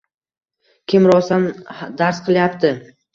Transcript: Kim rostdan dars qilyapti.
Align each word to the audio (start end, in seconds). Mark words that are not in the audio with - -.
Kim 0.93 1.05
rostdan 1.11 1.45
dars 1.99 2.23
qilyapti. 2.31 2.73